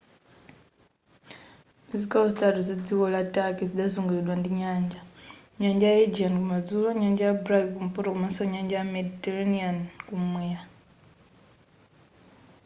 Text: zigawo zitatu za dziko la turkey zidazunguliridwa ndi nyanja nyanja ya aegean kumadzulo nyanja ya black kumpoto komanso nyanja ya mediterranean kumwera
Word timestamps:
zigawo 1.99 2.25
zitatu 2.31 2.59
za 2.67 2.75
dziko 2.85 3.05
la 3.15 3.21
turkey 3.33 3.69
zidazunguliridwa 3.71 4.35
ndi 4.39 4.49
nyanja 4.59 4.99
nyanja 5.59 5.87
ya 5.91 5.97
aegean 5.97 6.33
kumadzulo 6.39 6.89
nyanja 7.01 7.23
ya 7.29 7.35
black 7.43 7.65
kumpoto 7.75 8.07
komanso 8.13 8.41
nyanja 8.53 8.75
ya 8.79 8.85
mediterranean 8.95 9.77
kumwera 10.07 10.61